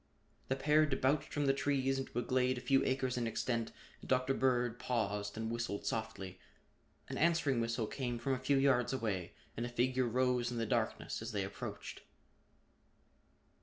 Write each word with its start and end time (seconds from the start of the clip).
The 0.47 0.55
pair 0.55 0.87
debouched 0.87 1.31
from 1.31 1.45
the 1.45 1.53
trees 1.53 1.99
into 1.99 2.17
a 2.17 2.23
glade 2.23 2.57
a 2.57 2.61
few 2.61 2.83
acres 2.83 3.17
in 3.17 3.27
extent 3.27 3.71
and 4.01 4.09
Dr. 4.09 4.33
Bird 4.33 4.79
paused 4.79 5.37
and 5.37 5.51
whistled 5.51 5.85
softly. 5.85 6.39
An 7.07 7.19
answering 7.19 7.61
whistle 7.61 7.85
came 7.85 8.17
from 8.17 8.33
a 8.33 8.39
few 8.39 8.57
yards 8.57 8.93
away 8.93 9.33
and 9.55 9.63
a 9.63 9.69
figure 9.69 10.05
rose 10.07 10.49
in 10.49 10.57
the 10.57 10.65
darkness 10.65 11.21
as 11.21 11.33
they 11.33 11.43
approached. 11.43 12.01